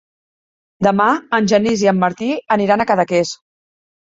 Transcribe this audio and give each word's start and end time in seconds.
Demà 0.87 1.05
en 1.39 1.49
Genís 1.51 1.83
i 1.83 1.91
en 1.93 2.01
Martí 2.05 2.31
aniran 2.57 2.85
a 2.85 2.89
Cadaqués. 2.95 3.37